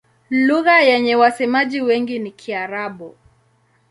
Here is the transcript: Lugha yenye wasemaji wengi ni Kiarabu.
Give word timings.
Lugha 0.29 0.79
yenye 0.81 1.15
wasemaji 1.15 1.81
wengi 1.81 2.19
ni 2.19 2.31
Kiarabu. 2.31 3.15